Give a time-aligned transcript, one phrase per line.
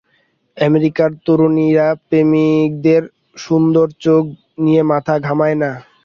[0.57, 3.03] American তরুণীরা প্রেমিকদের
[3.37, 4.23] সুন্দুর চোখ
[4.63, 5.71] নিয়ে মাথা ঘামায় না।